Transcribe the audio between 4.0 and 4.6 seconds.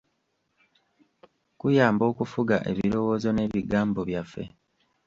byaffe.